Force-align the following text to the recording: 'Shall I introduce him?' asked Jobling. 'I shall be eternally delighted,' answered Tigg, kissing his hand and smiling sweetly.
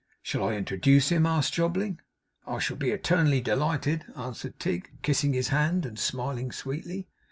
'Shall 0.23 0.43
I 0.45 0.53
introduce 0.55 1.09
him?' 1.09 1.27
asked 1.27 1.53
Jobling. 1.53 1.99
'I 2.47 2.57
shall 2.57 2.75
be 2.75 2.89
eternally 2.89 3.39
delighted,' 3.39 4.05
answered 4.17 4.57
Tigg, 4.59 4.89
kissing 5.03 5.33
his 5.33 5.49
hand 5.49 5.85
and 5.85 5.99
smiling 5.99 6.51
sweetly. 6.51 7.07